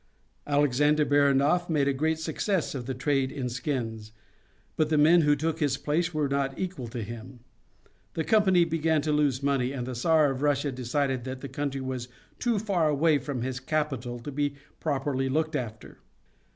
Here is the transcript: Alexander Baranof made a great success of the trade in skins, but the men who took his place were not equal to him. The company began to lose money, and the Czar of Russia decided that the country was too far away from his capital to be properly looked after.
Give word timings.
Alexander 0.47 1.05
Baranof 1.05 1.69
made 1.69 1.87
a 1.87 1.93
great 1.93 2.17
success 2.17 2.73
of 2.73 2.87
the 2.87 2.95
trade 2.95 3.31
in 3.31 3.49
skins, 3.49 4.11
but 4.75 4.89
the 4.89 4.97
men 4.97 5.21
who 5.21 5.35
took 5.35 5.59
his 5.59 5.77
place 5.77 6.11
were 6.11 6.27
not 6.27 6.57
equal 6.57 6.87
to 6.87 7.03
him. 7.03 7.41
The 8.15 8.23
company 8.23 8.65
began 8.65 9.03
to 9.03 9.11
lose 9.11 9.43
money, 9.43 9.71
and 9.71 9.85
the 9.85 9.93
Czar 9.93 10.31
of 10.31 10.41
Russia 10.41 10.71
decided 10.71 11.23
that 11.25 11.41
the 11.41 11.49
country 11.49 11.81
was 11.81 12.07
too 12.39 12.57
far 12.57 12.89
away 12.89 13.19
from 13.19 13.43
his 13.43 13.59
capital 13.59 14.17
to 14.21 14.31
be 14.31 14.55
properly 14.79 15.29
looked 15.29 15.55
after. 15.55 15.99